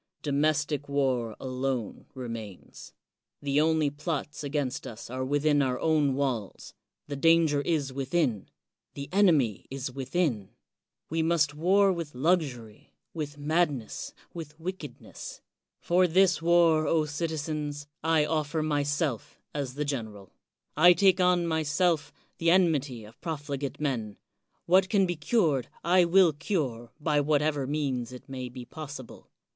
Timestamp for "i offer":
18.03-18.63